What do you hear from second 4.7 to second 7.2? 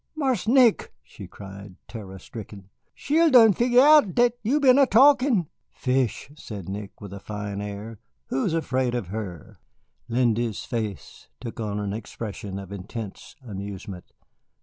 er talkin'." "Pish!" said Nick with a